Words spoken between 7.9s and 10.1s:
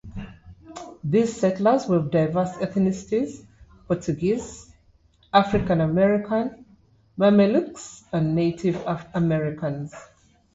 and Native Americans.